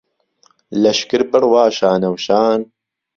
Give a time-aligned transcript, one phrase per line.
[0.81, 2.59] لهشکر بڕوا شانهوشان